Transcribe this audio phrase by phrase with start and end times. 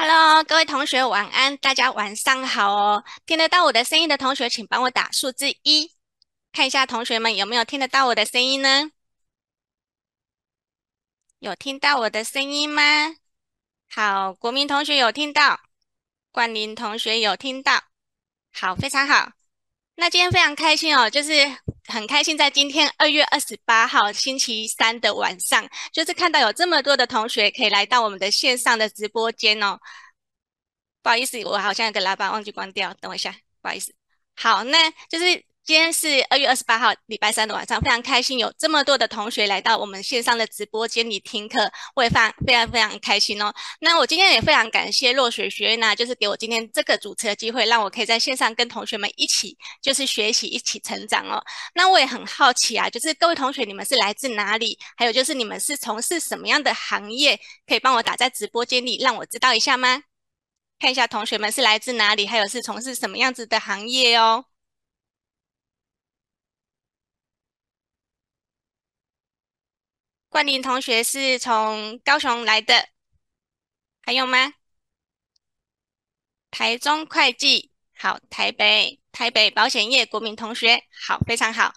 [0.00, 3.04] Hello，各位同学晚安，大家晚上好哦。
[3.26, 5.92] 听得到我的声音的同学，请帮我打数字一，
[6.52, 8.92] 看一下同学们有没有听得到我的声音呢？
[11.40, 12.82] 有听到我的声音吗？
[13.90, 15.58] 好，国民同学有听到，
[16.30, 17.82] 冠霖同学有听到，
[18.52, 19.32] 好，非常好。
[20.00, 21.32] 那今天非常开心哦，就是
[21.88, 29.76] 很开心，在今天二月二十八号星期三的晚上，就是看到有这么多的同学可以来到我们的线上的直播间哦。
[31.02, 33.92] 不好意思，我好像有个喇叭忘记关掉，等我一下，不好意思。
[34.36, 35.47] 好，那就是。
[35.68, 43.52] 今天是二月二十八号，礼拜三的晚上，非常开心有这么多的同学来到我们线上的直播间里听课，我也非常非常非常开心哦。
[43.80, 51.38] 那我今天也非常感谢落水学院呢，就是给我今天这个主持的机会，让我可以在线上跟同学们一起就是学习，一起成长哦。
[51.74, 54.78] 那我也很好奇啊，就是各位同学你们是来自哪里？
[54.96, 57.38] 还有就是你们是从事什么样的行业？
[57.66, 60.04] 可以帮我打在直播间里，让我知道一下吗？
[60.78, 64.46] 看一下同学们是来自哪里，还有是从事什么样子的行业哦。
[70.28, 72.88] 冠霖同学是从高雄来的，
[74.02, 74.52] 还有吗？
[76.50, 81.72] 台中会计，好，台北台北保险业，国民同学，好，非常好。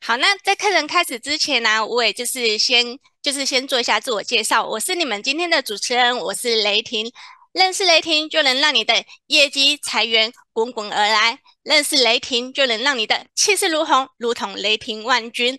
[0.00, 7.12] 好，那在课程开始之前呢，我也就是先就是先做一下自我介绍，我是你们今天的主持人，我是雷霆。
[7.52, 15.58] 认识雷霆，就能让你的业绩财源滚滚而来；认识雷霆，就能让你的气势如虹，如同雷霆万钧。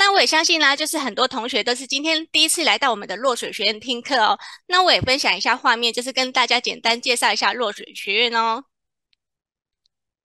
[0.00, 4.38] 那我也相信啦，就是很多同学都是今天第一次来到我们的落水学院听课哦。
[4.66, 8.64] 那我也分享一下画面，就是跟大家简单介绍一下落水学院哦。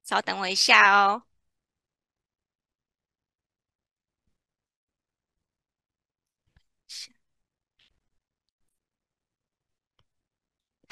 [0.06, 1.24] 稍等我一下哦。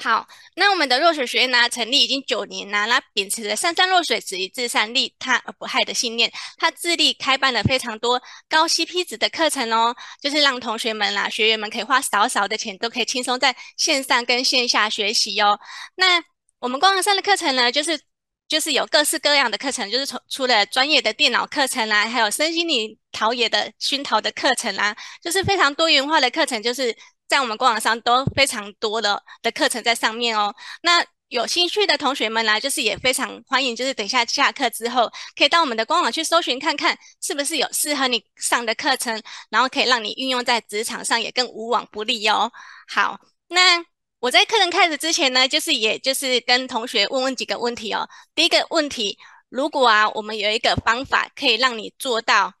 [0.04, 15.58] 好，那我们的落水学院呢，成立已经九年了，那秉持着上善若水、止于至善、利他而不害的信念，他致力开办了非常多高 CP 值的课程哦，就是让同学们啦、学员们可以花少少的钱，都可以轻松在线上跟线下学习哦。
[15.94, 16.22] 那
[16.58, 17.98] 我们光华山的课程呢，就是
[18.46, 26.94] 就是有各式各样的课程，就是从除了专业的电脑课程啦，还有身心灵陶冶的熏陶的课程啦，就是非常多元化的课程，就是。
[27.28, 30.54] 在我们官网上都非常多的的课程在上面哦。
[30.82, 39.20] 那有兴趣的同学们呢，就是也非常欢迎，就是等一下下课之后，可以到我们的官网去搜寻看看，是不是有适合你上的课程，
[39.50, 42.52] 然后可以让你运用在职场上，也更无往不利哦。
[42.86, 43.18] 好，
[43.48, 43.84] 那
[44.20, 48.08] 我在课程开始之前呢，就是也就是跟同学问问几个问题哦。
[48.34, 49.18] 第一个问题，
[49.48, 52.52] 如果啊，我们有一个方法可以让你做到，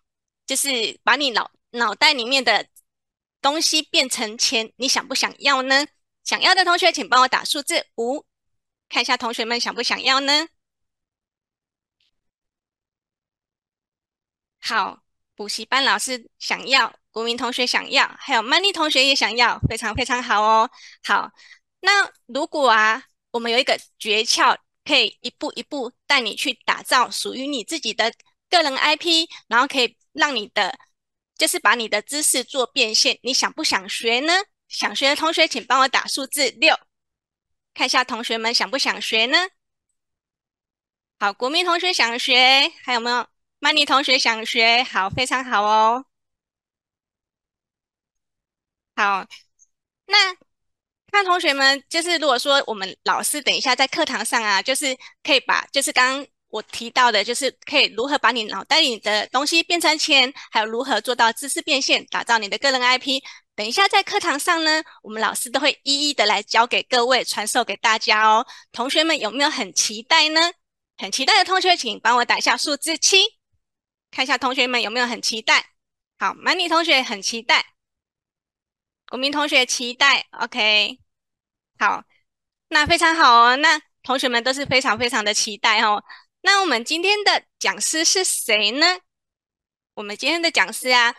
[0.46, 2.66] 就是把你脑脑袋里面的
[3.44, 5.86] 东西变成钱，你想不想要呢？
[6.24, 8.24] 想要的同学，请帮我打数字五，
[8.88, 10.48] 看一下同学们想不想要呢？
[14.58, 15.02] 好，
[15.34, 20.70] 补习班老师想要，国民同学想要，还有 Money 同学也想要，非常非常好哦。
[21.02, 21.30] 好，
[21.80, 24.56] 那如果啊，我们有一个诀窍，
[24.86, 28.10] 可以一步一步带你去打造属于你自己的
[28.48, 30.78] 个人 IP，然后可以让你的。
[31.36, 34.32] 就是把你的知识做变现，你想不想学呢？
[34.68, 36.76] 想学的同学，请帮我打数字六，
[37.74, 39.38] 看一下同学们想不想学呢？
[41.18, 43.26] 好，国民同学想学，还有没有
[43.58, 44.82] 曼妮同学想学？
[44.82, 46.06] 好，非常好哦。
[48.96, 49.26] 好，
[50.06, 50.34] 那
[51.10, 56.33] 看同学们，就是如果说我们老师等一下在课堂上啊，就是可以把，就是刚刚。
[56.54, 63.20] 我提到的就是可以如何把你脑袋里的东西变成钱，还有如何做到知识变现，打造你的个人 IP。
[63.56, 68.46] 等一下在课堂上呢，我们老师都会一一的来教给各位，传授给大家哦。
[68.70, 70.52] 同学们有没有很期待呢？
[70.96, 73.18] 很期待的同学，请帮我打下数字七，
[74.12, 75.70] 看一下同学们有没有很期待。
[76.20, 77.66] 好，Money 同学很期待，
[79.08, 81.00] 国民同学期待，OK。
[81.80, 82.04] 好，
[82.68, 83.56] 那非常好哦。
[83.56, 86.04] 那同学们都是非常非常的期待哦。
[86.46, 88.98] 那我们今天的讲师是谁呢？
[89.94, 91.14] 我们今天的讲师啊，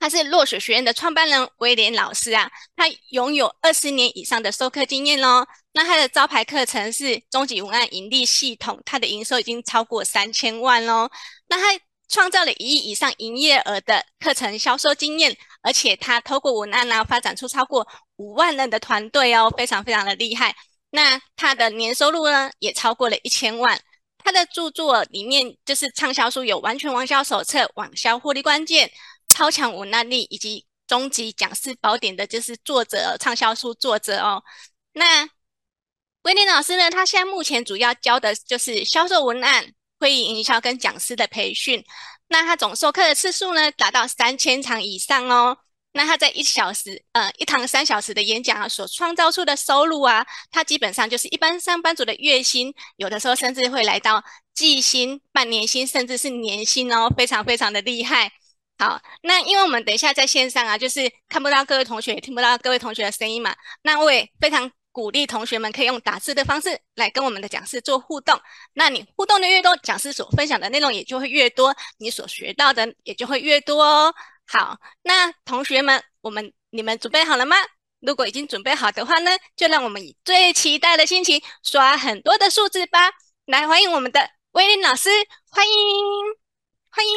[0.00, 5.46] 他是落水学院的创办人威廉老师啊，他拥有二十年以上的授课经验哦。
[5.72, 11.10] 那他的招牌课程是终极文案盈利系统，他的营收已经超过三千万哦。
[11.48, 11.78] 那他
[12.08, 17.86] 创造了一亿以上营业额的课程销售经验，而且他透过文案呢，发展出超过
[18.16, 20.56] 五万人的团队哦，非常非常的厉害。
[20.88, 23.78] 那他的年收入呢，也超过了一千万。
[24.26, 28.88] 他的著作里面就是畅销书有《完全网销手册》、《网销获利关键》、
[29.28, 34.42] 《超强文案力》以及终极讲师宝典的就是作者，畅销书作者哦。
[34.94, 35.30] 那
[36.22, 39.64] 威廉老师呢，他现在目前主要教的就是销售文案、
[40.00, 41.84] 会议营销跟讲师的培训。
[42.26, 45.56] 那他总授课的次数呢，达到三千场以上哦。
[45.96, 54.22] 那他在一小时，呃，一堂三小时的演讲啊，所创造出的收入啊，他基本上就是一般上班族的月薪，有的时候甚至会来到
[54.54, 58.30] 季薪、半年薪，甚至是年薪哦，非常非常的厉害。
[58.78, 68.38] 好，那因为我们等一下在线上啊，就是看不到各位同学，也听不到各位同学的声音嘛，那我也非常鼓励同学们可以用打字的方式来跟我们的讲师做互动。
[68.74, 74.14] 那你互动的越多，讲师所分享的内容也就会越多，你所学到的也就会越多哦。
[74.46, 77.56] 好，那同学们，我们你们准备好了吗？
[78.00, 83.10] 如果已经准备好的话呢，就让我们以最期待的心情刷很多的数字吧。
[83.46, 85.10] 来，欢迎我们的威廉老师，
[85.50, 85.74] 欢迎，
[86.90, 87.12] 欢迎。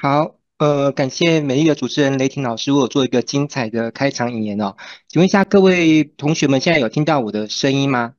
[0.00, 4.76] 好，呃，感谢美丽的主持人雷霆老师，为我做一个精彩的开场引言哦。
[5.08, 8.14] 请问一下各位同学们，现在有听到我的声音吗？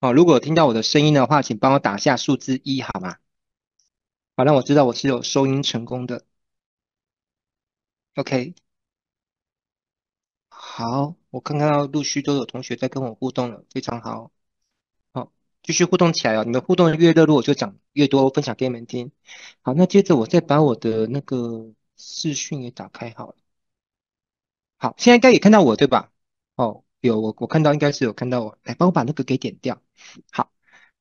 [0.00, 3.16] 哦，如果听到我的声音的话，请帮我打下数字一好吗？
[4.36, 6.24] 好，让我知道我是有收音成功的。
[8.14, 8.54] OK，
[10.48, 14.30] 好，我看看到陆续都有同学在跟我互动了，非常好，
[15.12, 15.32] 好，
[15.62, 16.44] 继续互动起来哦。
[16.44, 19.12] 你们互动的越热络，我就讲越多，分享给你们听。
[19.62, 23.36] 好，那接着我再把我的那个视讯也打开好了。
[24.76, 26.10] 好，现在应该也看到我对吧？
[26.56, 29.80] 哦，有我我看到应该是有看到我，来帮我把那个给点掉。
[30.30, 30.52] 好，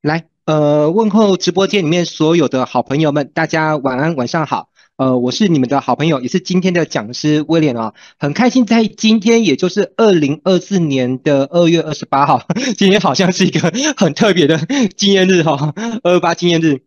[0.01, 4.70] 来，呃，问候直播间里面所有的好朋友们，大家晚安，晚上好。
[5.01, 12.45] 呃，我是你们的好朋友，也是今天的讲师威廉啊，很开心在今天，也就是二零二四年的二月二十八号，
[12.77, 14.59] 今天好像是一个很特别的
[14.95, 16.83] 纪念日哈，二二八纪念日。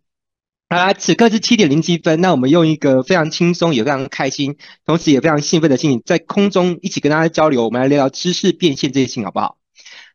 [0.68, 9.58] 啊，此刻是七点零七分，那我们用一个非常轻松也非常开心，同时也非常兴奋的心情，在空中一起跟大家交流，我们来聊聊知识变现这些事情，好不好？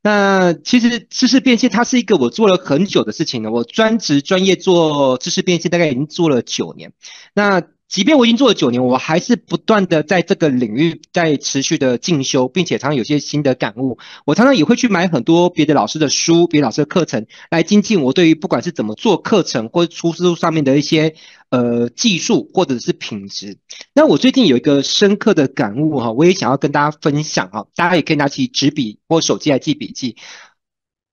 [0.01, 6.93] 那其实知识变现它是一个我做了很久的事情了，我专职专业做知识变现，大概已经做了九年。
[7.33, 13.97] 那即便我已经做了九年，我还是不断的在这个领域在持续的进修，并且常常有些新的感悟。
[14.25, 21.15] 我常常也会去买很多别的老师的书、别的老师的课程，来精进我对于不管是怎么做课程或出书上面的一些
[21.49, 23.57] 呃技术或者是品质。
[23.95, 30.15] 那我最近有一个深刻的感悟哈，我也想要跟大家分享哈，大家也可以拿起纸笔或手机来记笔记。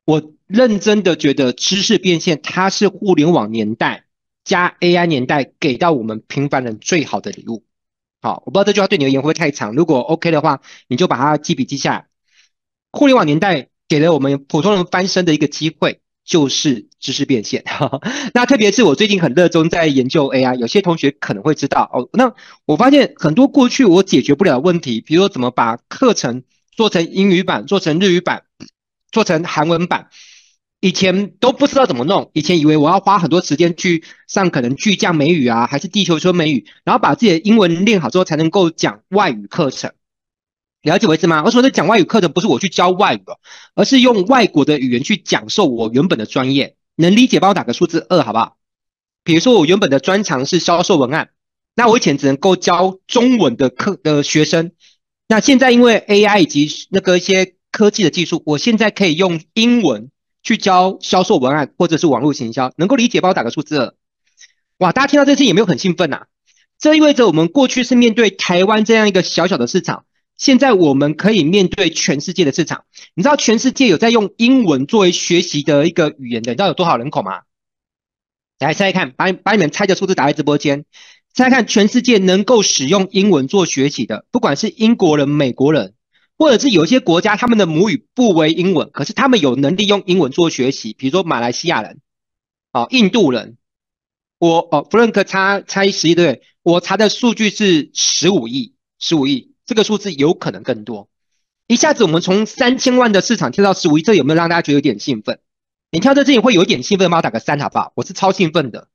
[0.05, 4.06] 我认真的觉得知识变现，它是互联网年代。
[4.47, 7.65] 加 AI 年代给到我们平凡人最好的礼物。
[8.23, 12.07] 好，我不知道这句话对你而言会不会太长，如果 OK 的话，你就把它记笔记下来。
[12.93, 17.65] 互联网年代给了我们普通人翻身的一个机会，就是知识变现。
[18.33, 22.09] 那特别是我最近很热衷在研究 AI，有些同学可能会知道哦。
[22.13, 22.33] 那
[22.65, 28.45] 我发现很多过去我解决不了的问题，比如说怎么把课程做成英语版、做成日语版、
[29.11, 30.09] 做成韩文版。
[30.81, 39.93] 以前都不知道怎么弄，以前以为我要花很多时间去上可能巨匠美语啊，还是地球村美语，然后把自己的英文练好之后才能够讲外语课程。
[40.83, 41.43] 了解我意思吗？
[41.45, 43.23] 我说的讲外语课程不是我去教外语，
[43.75, 46.77] 而是用外国的语言去讲授我原本的专业。
[46.95, 48.57] 能理解帮我打个数字二好不好？
[49.25, 51.31] 比如说我原本的专长是销售文案，
[51.75, 54.73] 那我以前只能够教中文的课的学生，
[55.27, 60.11] 那现在因为 AI 以及那个一些科技的技术，我现在可以用英文。
[60.47, 63.95] 去教销售文案或者是网络行销，能够理解帮我打个数字二。
[64.79, 66.27] 哇，大家听到这次有没有很兴奋呐？
[66.79, 70.05] 这意味着我们过去是面对台湾这样一个小小的市场，
[70.37, 72.85] 现在我们可以面对全世界的市场。
[73.15, 77.41] 你知道全世界有在用英文作为学习的一个语言的，你知道有多少人口吗？
[78.61, 80.85] 来猜猜看，把把你们猜的数字打在直播间，
[81.35, 85.95] 猜看全世界能够使用英文做学习的，不管是英国人、美国人。
[86.39, 92.01] 或者是有一些国家，他们的母语不为英文，可是他们有能力用英文做学习，比如说马来西亚人，
[92.73, 93.57] 哦，印度人，
[94.39, 96.43] 我哦，Frank 猜猜十亿对？
[96.63, 101.09] 我查的数据是十五亿，十五亿，这个数字有可能更多。
[101.69, 105.41] 一下子我们从三千万的市场跳到十五亿，这有没有让大家觉得有点兴奋？
[105.91, 107.23] 你跳到这里会有点兴奋吗？
[107.23, 107.93] 打个三好不好？
[107.95, 108.89] 我是超兴奋的，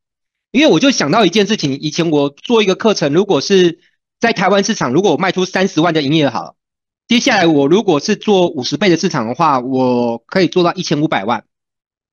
[0.51, 3.79] 因为我就想到一件事情，以前我做一个课程，如果是
[4.19, 6.55] 在台湾市场，如果我卖出三十万的营业额好了。
[7.08, 11.46] 接下来，我如果是做五十倍的市场的话，我可以做到一千五百万，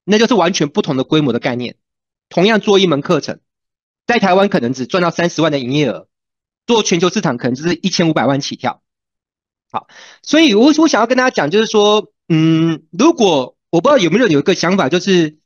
[0.04, 1.76] 那就是完全不同的规模的概念。
[2.28, 3.38] 同样做一门课程，
[4.06, 6.08] 在台湾可能只赚到三十万的营业额，
[6.66, 8.82] 做全球市场可能就是一千五百万起跳。
[9.70, 9.86] 好，
[10.22, 15.38] 所以我我想要跟大家讲，就是说，嗯，如果我不知道有没有有一个想法，就是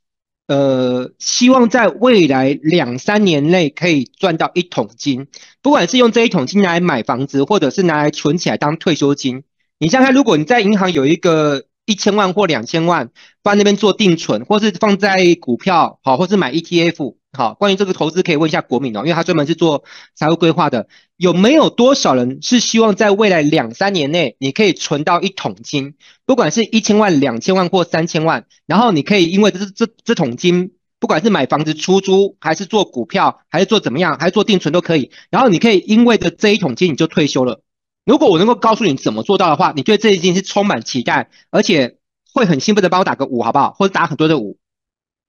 [0.47, 5.27] 呃，希望在未来两三年内可以赚到一桶金，
[5.61, 9.43] 不管是用这一桶金来买房子，或者是拿来存起来当退休金。
[9.79, 13.09] 你想想，如果你在银行有一个一千万或两千万
[13.41, 17.15] 放在那边做定存，或是放在股票，好，或是买 ETF。
[17.35, 20.87] 好，关于这个投资可以问一下国民哦，因为他专门是做财务规划的。
[21.17, 25.95] 有没有多少人是希望在未来两三年内，你可以存到一桶金，
[26.27, 37.61] 不管是一千万、两千万或三千万，然后你可以因为这这这桶金，不管是买房子出租，还是做股票，还是做怎么样，还是做定存都可以，然后你可以因为的这一桶金你就退休了。
[38.05, 41.97] 如果我能够告诉你怎么做到的话，你对这一件事充满期待，而且
[42.31, 43.71] 会很兴奋的帮我打个五，好不好？
[43.71, 44.59] 或者打很多的五。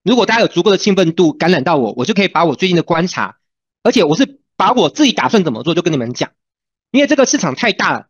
[0.04, 3.38] 如果大家有足够的兴奋度感染到我，我就可以把我最近的观察，
[3.82, 6.32] 而且我是把我自己打算怎么做就跟你们讲，
[6.90, 8.08] 因为这个市场太大了，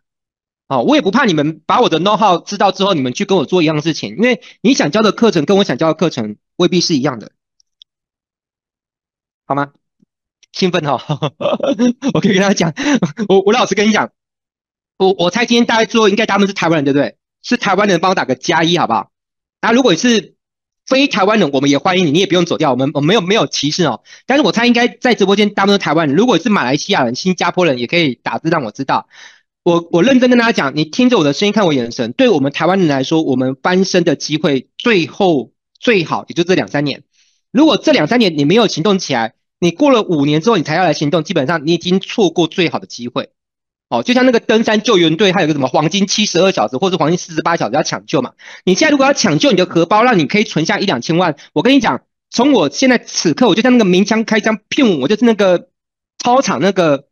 [0.66, 7.30] 哦，我也不怕你们把我的 know how 知道之后，你们去跟我做一样的事情，因为你想教的课程跟我想教的课程未必是一样的，
[9.46, 9.72] 好吗？
[10.50, 11.32] 兴奋哈、哦，
[12.12, 12.74] 我可以跟大家讲，
[13.28, 14.10] 我我老实跟你讲，
[14.98, 17.18] 我我猜今天大家做应该他们是台湾人对不对？
[17.40, 19.12] 是台湾人帮我打个加一好不好？
[19.60, 20.33] 那如果你是。
[20.86, 22.70] 非台湾人，我们也欢迎你，你也不用走掉。
[22.70, 24.02] 我们我没有没有歧视哦。
[24.26, 29.08] 但是我猜应该在直播间大部分台湾人，如果是马来西亚人、新加坡人，也可以打字让我知道。
[29.62, 37.02] 我我认真跟大家讲，你听着我的声音，看我眼神，对我们台湾人来说，我们翻身的机会最后最好也就这两三年。
[37.50, 43.30] 如果这两三年你没有行动起来，你过了五年之后你才要来行动，基本上你已经错过最好的机会。
[43.90, 48.32] 哦，就像那个登山救援队，还有个什么黄金七十二小时，或是黄金四十八小时要抢救嘛。
[48.64, 55.68] 你现在如果要抢救你的荷包，让你可以存下一两千万，我跟你讲，从我现在此刻，我就像那个鸣枪开枪，砰，我就是那个
[56.18, 57.08] 操场那个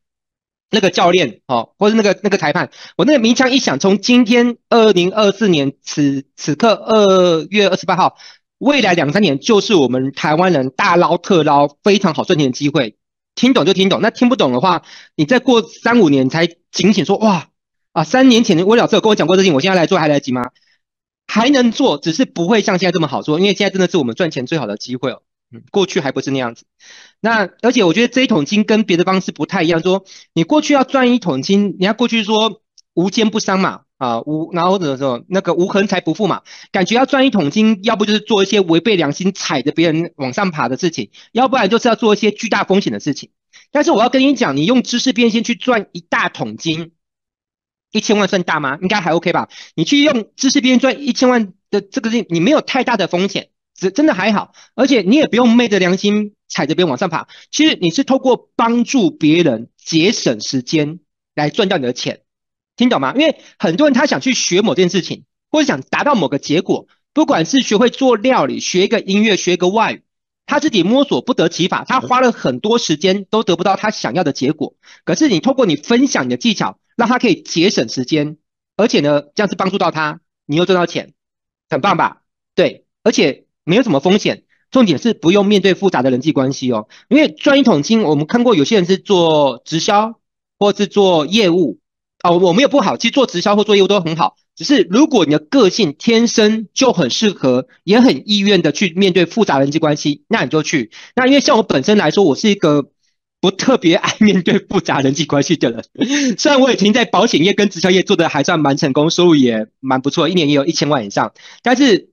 [0.71, 8.17] 那个教练，哦，或是那个那个裁判，我那个鸣枪一响，从今天二零二四年此此刻二月二十八号，
[8.59, 12.97] 未来两三年就是我们台湾人大捞特捞非常好赚钱的机会。
[13.35, 14.83] 听懂就听懂，那听不懂的话，
[15.17, 17.49] 你再过三五年才警醒说哇
[17.93, 20.51] 啊，三年前我老师有跟我讲过这事情，我现在来做还来得及吗？
[21.27, 25.23] 还能做，只是不会像现在这么好做，因为现在真的是我们赚钱最好的机会哦。
[25.51, 26.65] 嗯，过去还不是那样子。
[27.21, 32.63] 那而且我觉得这一桶金跟别的方式不太一样，说你过去要赚一桶金，你要过去说
[32.95, 33.83] 无奸不商嘛。
[34.03, 36.43] 啊，无然后或者说那个无横财不富嘛，
[36.73, 43.31] 感觉要赚一桶金，要不就是做一些违背良心、踩着别人往上爬的事情，要不然就是要做一些巨大风险的事情。
[43.71, 46.91] 但是我要跟你讲，你用知识变现去赚一大桶金，
[47.93, 48.77] 一千万算大吗？
[48.83, 49.49] 应该还 OK 吧？
[49.77, 57.29] 你去用知识变现赚一千万的这个事情，你没有太大的风险，真真的还好，而且你也不用昧着良心踩着别人往上爬。
[57.53, 60.99] 其实你是透过帮助别人节省时间
[61.37, 62.23] 来赚到你的钱。
[62.77, 63.13] 听懂吗？
[63.15, 70.03] 因为很多人他想去学某件事情，或者想达到某个结果，不管是学会做料理、学一个音乐、学一个外语，
[70.47, 74.75] 他自己摸索不得其法，他花了很多时间都得不到他想要的结果。
[75.05, 78.39] 可是你透过你分享你的技巧，让他可以节省时间，
[78.77, 81.13] 而且呢，这样子帮助到他，你又赚到钱，
[81.69, 82.23] 很棒吧？
[82.55, 86.89] 对，而且没有什么风险，重点是不用面对复杂的人际关系哦。
[87.09, 90.19] 因为赚一桶金，我们看过有些人是做直销，
[90.59, 91.79] 或是做业务。
[92.23, 94.37] 哦，我没有不好，其实做直销或做业务都很好。
[94.55, 100.91] 只是如果你的个性天生就很适合，也很意愿的去面对复杂人际关系，那你就去。
[101.17, 102.91] 那因为像我本身来说，我是一个
[103.41, 105.85] 不特别爱面对复杂人际关系的人。
[106.39, 111.33] 虽然我已经在保险业跟直销业做的还算蛮成功，收入也蛮不错，一年也有一千万以上。
[111.63, 112.11] 但是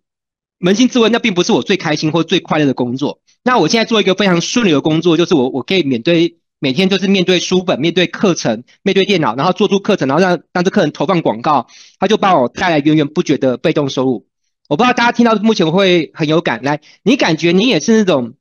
[0.60, 3.20] 扪心自问，那并不是我最开心或最快乐的工作。
[3.44, 6.39] 那我现在做一个非常顺利的工作，就是我我可以面对。
[6.60, 11.68] 每天就是面对书本、面对课程、面对电脑，然后做出课程，然后让让这客人投放广告，
[12.00, 14.28] 他就帮我带来源源不绝的被动收入。
[14.68, 18.34] 我不知道大家听到目前会很有感，来，你感觉你也是那种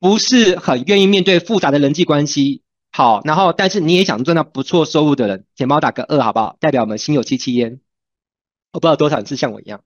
[0.00, 6.56] 不是很愿意面对复杂的人际关系，好，然后但是你也想赚到不错收入的人，钱包打个二好不好？
[6.60, 7.80] 代表我们心有戚戚焉。
[8.72, 9.82] 我不知道多少人是像我一样。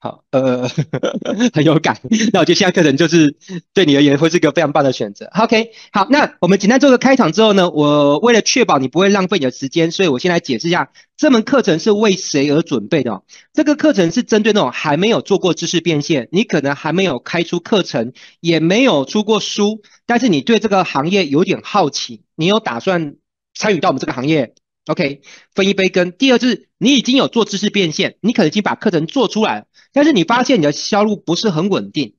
[0.00, 0.68] 好，呃，
[1.52, 1.98] 很有感。
[2.32, 3.36] 那我觉得现在课程就是
[3.74, 5.28] 对你而言会是一个非常棒的选择。
[5.34, 13.24] OK，好，那我们简单做个开场之后呢，我为了确保你不会浪费你的时间，所以我先来解释一下这门课程是为谁而准备的。
[13.52, 23.16] 这个课程是针对那种还没有做过知识变现，你可能还没有开出课程，也没有出过书，但是你对这个行业有点好奇，你有打算
[23.52, 24.54] 参与到我们这个行业。
[24.88, 25.20] OK，
[25.54, 26.12] 分一杯羹。
[26.12, 32.14] 第二就是你已经有做知识变现，你可能已经把课程做出来了，但是你发现你的销路不是很稳定。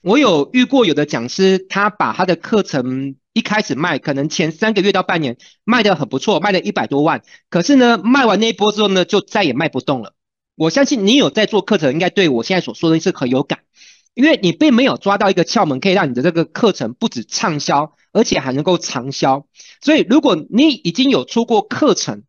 [0.00, 10.14] 我有遇过有的讲师，他把他的课程一开始卖，可能前三个月到半年卖得很不错，卖了一百多万，可是呢，卖完那一波之后呢，就再也卖不动了。
[10.54, 13.60] 我相信你有在做课程，应该对我现在所说的是很有感。
[14.14, 19.46] 因为你并没有抓到一个窍门，可以让你的这个课程不止畅销，而且还能够长销。
[19.82, 22.22] 所以，如果你已经有出过课程，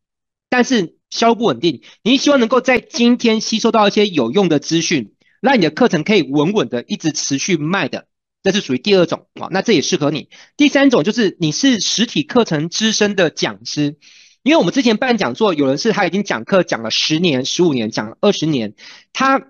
[0.50, 8.08] 但是销不稳定，你希望能够在今天吸收到一些有用的资讯，让你的课程可以稳稳的一直持续卖的，
[8.44, 9.48] 这是属于第二种啊。
[9.52, 10.28] 那这也适合你。
[10.58, 13.98] 第三种就是你是实体课程资深的讲师。
[14.44, 18.76] 因为我们之前办讲座，有人是他已经讲课讲了十年、十五年，讲了二十年，
[19.12, 19.42] 他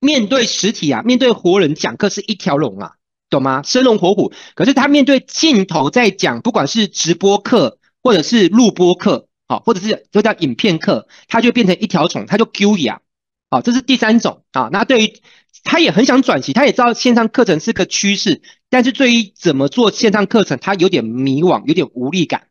[0.00, 2.92] 面对实体啊，面对活人讲课是一条龙啊，
[3.30, 3.62] 懂吗？
[3.62, 4.32] 生龙活虎。
[4.54, 13.00] 可是他面对镜头在讲，不管是直播课或者是录播课，好，或者是就叫影片课，他就变成一条虫，他就丢呀，
[13.50, 14.68] 好，这是第三种啊。
[14.72, 15.20] 那对于
[15.64, 22.48] 他也很想转型，他也知道线上课程是个趋势，但是对于怎么做线上课程，他有点迷惘，有点无力感。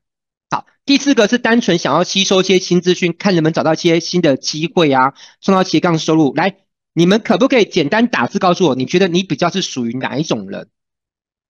[0.50, 6.34] 好，第四个是单纯想要吸收一些新资讯，看能不能找到一些新的机会啊，创造斜杠收入。
[6.36, 6.55] 来，
[6.98, 10.72] 你们可不可以简单打字告诉我，你觉得你比较是属于哪一种人？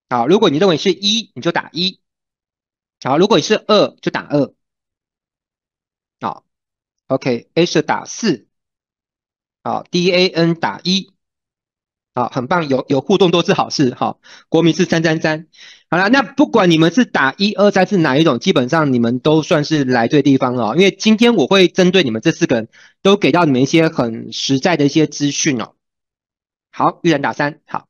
[0.09, 2.01] 好，如果你认为是一，你就打一。
[3.01, 4.53] 好，如果你是二，就打二。
[6.19, 6.45] 好
[7.07, 8.49] ，OK，A 是打四。
[9.63, 11.13] 好，D A N 打一。
[12.17, 13.93] 好，很棒，有有互动都是好事。
[13.93, 14.19] 好，
[14.49, 15.45] 国民是三三三。
[15.87, 20.75] 好了，那不管你们是打一二三是哪一种，基本上你们都算是来对地方了。
[20.75, 22.69] 因为今天我会针对你们这四个人
[23.03, 25.73] 都给到你们一些很实在的一些资讯哦。
[26.71, 27.59] 好，玉然打三。
[27.67, 27.85] 好，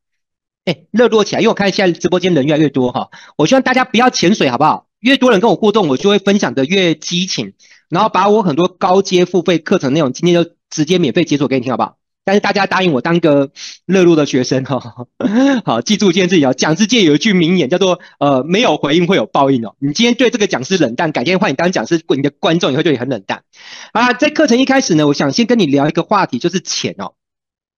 [0.65, 3.09] 哎，热络起来，因为我看现在直播间人越来越多哈。
[3.37, 4.87] 我希望大家不要潜水，好不好？
[4.99, 7.53] 越多人跟我互动，我就会分享的越激情，
[7.87, 11.97] 然后把我很多高阶付费课程内容，今天就直接免费解锁给你听，好不好？
[12.27, 13.51] 但是大家答应我当个
[13.85, 15.07] 热络的学生哈，
[15.63, 19.77] 好，记住一件事情啊，讲师界有一句名言叫做呃，没有回应会有报应哦。
[19.79, 23.45] 你今天对这个讲师冷淡，改天换你当讲师，你的观众也会对你很冷淡。
[23.93, 27.13] 啊，在课程一开始呢，我想先跟你聊一个话题，就是钱哦。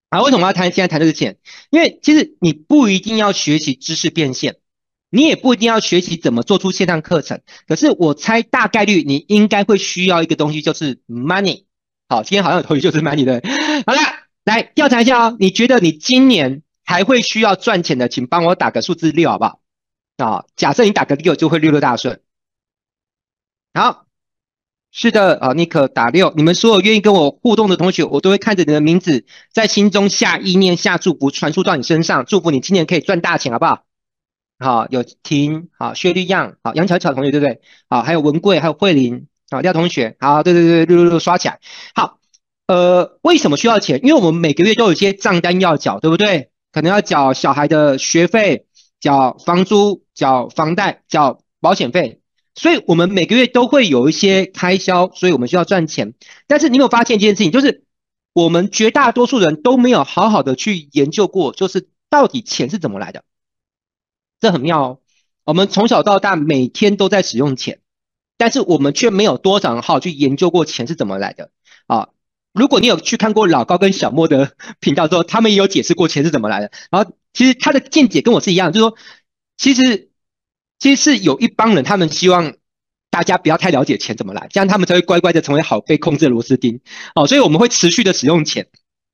[0.10, 0.72] 啊，为什么要谈？
[0.72, 1.38] 现在谈的是钱，
[1.70, 4.56] 因为其实你不一定要学习知识变现，
[5.12, 7.42] 你也不一定要学习怎么做出线上课程。
[7.68, 11.66] 可是我猜大概率你应该会需要一个东西，就是 money。
[12.08, 13.44] 好，今天好像有同学就是 money 的。
[13.86, 14.00] 好了。
[14.50, 19.60] 来调查一下哦，你觉得你今年还会需要赚钱的，请帮我打个数字六，好不好？
[20.18, 22.22] 啊，假设你打个六，就会六六大顺。
[23.74, 24.06] 好，
[24.92, 33.86] 是的，啊，尼克打六，你们所有愿意跟我互动的同学，我都会看着你的名字，在心中下意念、下祝福，传输到你身上，祝福你今年可以赚大钱，好不好？
[34.58, 37.62] 好，有婷，好，薛绿样，好，杨巧巧同学，对不对？
[37.88, 41.60] 好，还有文贵，还有慧玲，好，廖同学，好，对对对，六六六刷起来，
[41.94, 42.19] 好。
[42.70, 44.00] 呃，为什么需要钱？
[44.04, 46.52] 因为我们每个月都有一些账单要缴，对不对？
[46.72, 48.68] 可能要缴小孩的学费、
[49.00, 52.22] 缴房租、缴房贷、缴保险费，
[52.54, 56.14] 所以我们每个月都会有一些开销，所以我们需要赚钱。
[56.46, 57.86] 但是你有没有发现一件事情，就是
[58.34, 63.24] 我们绝大多数人都没有好好的去研究过，就是到底钱是怎么来的。
[64.40, 65.00] 这很妙哦，
[65.44, 67.80] 我们从小到大每天都在使用钱，
[68.38, 71.50] 但是我们却没有多少人好去研究过钱是怎么来的
[71.88, 72.10] 啊。
[72.54, 76.72] 如果你有去看过老高跟小莫的频道之后，他们也有解释过钱是怎么来的。
[76.90, 78.98] 然后其实他的见解跟我是一样，就是说，
[79.58, 80.10] 其实
[80.80, 82.54] 其实是有一帮人，他们希望
[83.12, 86.82] 大家不要太了解钱怎么来，这样他们才会乖乖的成为好被控制的螺丝钉。
[87.16, 88.68] 哦，所以我们会持续的使用钱，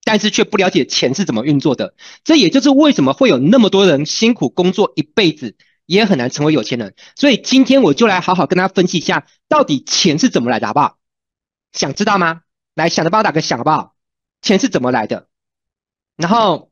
[0.06, 1.94] 但是却不了解钱是怎么运作的。
[2.24, 6.96] 这也就是为什么会有那么多人辛苦工作一辈子，也很难成为有钱人。
[7.16, 10.98] 所以今天我就来好好跟大家分析一下，到底钱是怎么来的，好不好？
[11.74, 12.42] 想知道吗？
[12.76, 13.96] 来，想的帮我打个响，好不好？
[14.42, 15.28] 钱是怎么来的？
[16.18, 16.70] 然后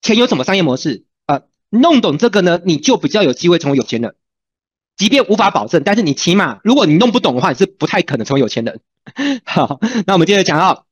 [0.00, 1.04] 钱有什么商业模式？
[1.26, 4.16] 呃，弄懂这个呢，你就比较有机会成为有钱人。
[4.96, 8.80] 即便无法保证，但是你起码，如果你弄不懂的话，你是不太可能成为有钱人。
[9.44, 10.84] 好，那我们接着讲啊。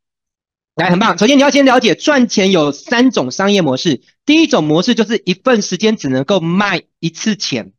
[0.74, 1.16] 来，很棒。
[1.16, 4.02] 首先你要先了解赚钱有三种商业模式。
[4.26, 7.72] 第一种模式就是一份时间只能够卖一次钱。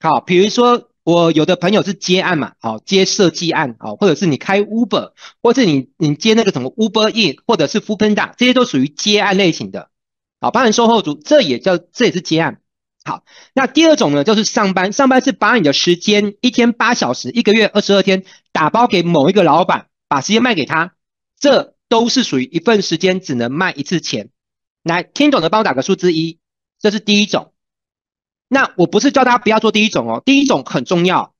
[0.00, 0.89] 好，比如说。
[1.10, 5.10] 我有的朋友是接案嘛，好，接设计案，好，或者是你开 Uber，
[5.42, 9.90] 或者是你你接那个什么 Uber Eats，或者是 Foodpanda，这些都属于接案类型的，
[10.40, 12.60] 好，包含售后组，这也叫这也是接案。
[13.02, 20.92] 好，那第二种呢，就是上班，上班是把你的时间一天八小时，一个月二十二天打包给某一个老板，把时间卖给他，
[21.40, 24.28] 这都是属于一份时间只能卖一次钱。
[24.84, 26.38] 来，听懂的帮我打个数字一，
[26.78, 27.49] 这是第一种。
[28.52, 31.34] 那我不是叫大家不要做第一种哦，第一种很重要，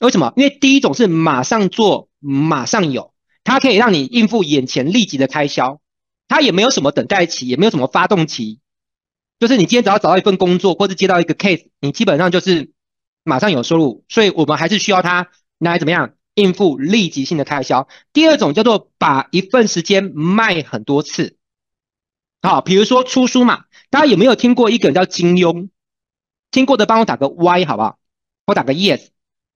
[0.00, 0.32] 为什么？
[0.34, 3.12] 因为第一种是马上做，马上有，
[3.44, 5.82] 它可以让你应付眼前立即的开销，
[6.26, 8.60] 它也没有什么等待期，也没有什么发动期，
[9.38, 12.72] 就是你今天只要找到一份工作，或者接到一个 case，你基本上就是
[13.24, 17.88] 马上有收入，所以我们还是需要它来怎么样应付立即性的开销。
[18.14, 21.36] 第二种叫做把一份时间卖很多次。
[22.40, 25.68] 好，比如说出书嘛，大家有没有听过一个人叫金庸？
[26.54, 27.98] 听过的帮我打个 Y 好不好？
[28.46, 29.08] 我打个 Yes。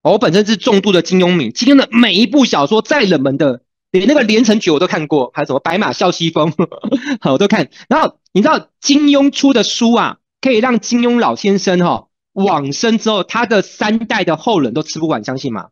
[0.02, 6.50] 我本身是重度的金庸迷，金庸的每一部小说再冷门的，连那个《连城诀》我都看过，还有什么《白马啸西风》，
[7.30, 7.70] 我都看。
[7.88, 15.68] 然后你知道金庸出的书啊，可以让金庸老先生哈、哦、往生之后，他的三代的后人都吃不完，相信吗？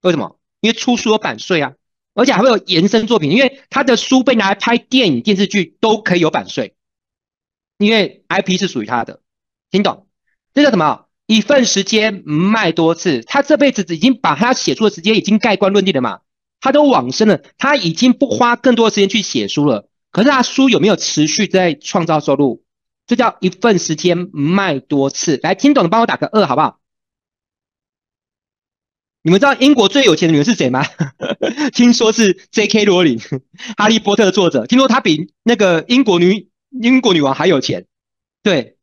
[0.00, 0.38] 为什么？
[0.62, 1.74] 因为出书有版税啊，
[2.14, 6.74] 而且还会有延伸作品，因为他的书被拿来拍电影、电视剧都可以有版税，
[7.76, 9.20] 因为 IP 是属于他的，
[9.70, 10.06] 听懂？
[10.52, 11.06] 这叫什么？
[11.26, 16.20] 一份时间卖多次，他这辈子已经把他写书的时间已经盖棺论定了嘛？
[16.58, 19.88] 他都往生了，他已经不花更多的时间去写书了。
[20.10, 22.64] 可是他书有没有持续在创造收入？
[23.06, 25.38] 这叫一份时间卖多次。
[25.40, 26.80] 来，听懂的帮我打个二，好不好？
[29.22, 30.84] 你们知道英国最有钱的女人是谁吗？
[31.72, 32.84] 听说是 J.K.
[32.86, 33.20] 罗琳，
[33.76, 34.66] 哈利波特的作者。
[34.66, 37.86] 听说她比那个英国女英国女王还有钱。
[38.42, 38.78] 对。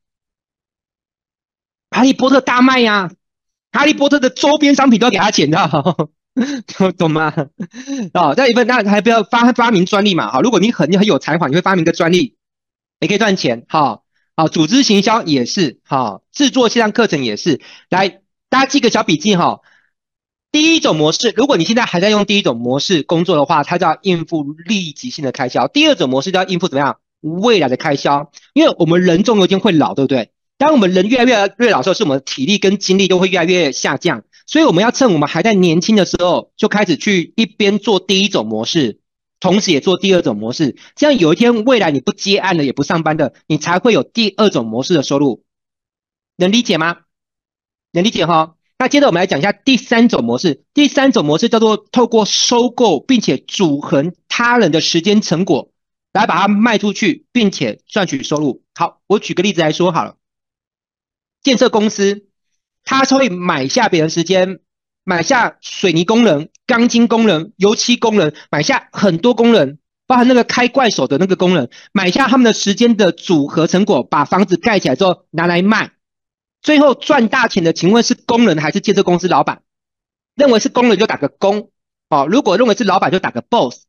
[1.97, 3.11] 哈利波特大卖呀、啊！
[3.71, 5.57] 哈利波特的周边商品都要给他钱的，
[6.95, 7.33] 懂吗？
[8.13, 10.31] 哦，再一份，那还不要发发明专利嘛？
[10.31, 12.35] 好，如果你很你很有才华，你会发明个专利，
[12.99, 13.65] 也可以赚钱。
[13.67, 14.03] 好，
[14.35, 17.61] 好，组织行销也是，好，制作线上课程也是。
[17.89, 19.61] 来，大家记个小笔记哈。
[20.51, 30.31] 第一种模式，如果你现在还在用第一种模式工作的话，它叫应付立即性的开销；第二种模式叫应付怎么样未来的开销，因为我们人终有一天会老，对不对？
[30.57, 38.99] 当我们人越来越越老的时候，是我们体力跟精力都会越来越下降，所以我们要趁我们还在年轻的时候，就开始去一边做第一种模式，
[39.39, 40.75] 同时也做第二种模式。
[40.95, 45.43] 这样有一天未来你不接案了，也不上班的，你才会有第二种模式的收入。
[46.37, 46.97] 能理解吗？
[47.91, 48.55] 能理解哈？
[48.79, 50.63] 那接着我们来讲一下第三种模式。
[50.73, 55.71] 第三种模式叫做透过收购并且组合他人的时间成果，
[56.13, 58.63] 来把它卖出去，并且赚取收入。
[58.73, 60.15] 好，我举个例子来说好了。
[61.47, 62.25] 建设公司，
[62.83, 64.59] 他会买下别人时间，
[65.05, 75.91] 买下水泥工人、钢筋工人、油漆工人，买下很多工人，包含那个开怪手的那个工人，买下他们的时间的组合成果，把房子盖起来之后拿来卖，
[76.61, 79.61] 最后赚大钱的，请问是工人还是建设公司老板？
[80.35, 81.71] 认为是工人就打个工，
[82.09, 83.86] 哦，如果认为是老板就打个 boss。